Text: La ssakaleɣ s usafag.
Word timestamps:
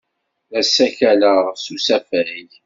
La 0.51 0.61
ssakaleɣ 0.65 1.45
s 1.63 1.65
usafag. 1.75 2.49